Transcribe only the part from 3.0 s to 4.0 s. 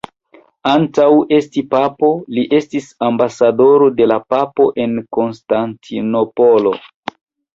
ambasadoro